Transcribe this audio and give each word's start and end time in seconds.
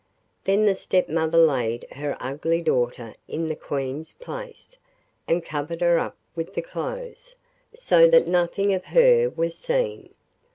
Then 0.45 0.65
the 0.65 0.73
stepmother 0.73 1.37
laid 1.37 1.85
her 1.91 2.17
ugly 2.19 2.59
daughter 2.59 3.13
in 3.27 3.45
the 3.45 3.55
Queen's 3.55 4.15
place, 4.15 4.79
and 5.27 5.45
covered 5.45 5.81
her 5.81 5.99
up 5.99 6.17
with 6.35 6.55
the 6.55 6.63
clothes, 6.63 7.35
so 7.75 8.07
that 8.09 8.27
nothing 8.27 8.73
of 8.73 8.85
her 8.85 9.29
was 9.29 9.55
seen. 9.55 10.15